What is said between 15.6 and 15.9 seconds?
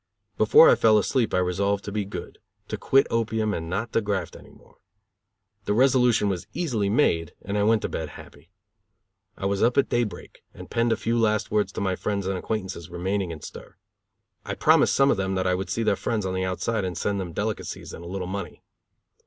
see